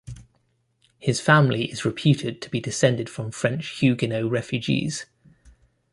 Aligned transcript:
His 0.97 1.21
family 1.21 1.65
is 1.71 1.85
reputed 1.85 2.41
to 2.41 2.49
be 2.49 2.59
descended 2.59 3.07
from 3.07 3.29
French 3.29 3.67
Huguenot 3.79 4.31
refugees. 4.31 5.05